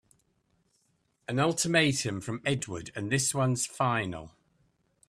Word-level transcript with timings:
An 1.27 1.37
ultimatum 1.39 2.21
from 2.21 2.41
Edward 2.43 2.91
and 2.95 3.11
this 3.11 3.35
one's 3.35 3.67
final! 3.67 4.31